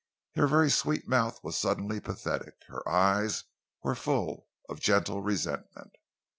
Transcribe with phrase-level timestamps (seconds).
[0.33, 3.43] Her very sweet mouth was suddenly pathetic, her eyes
[3.83, 5.91] were full of gentle resentment.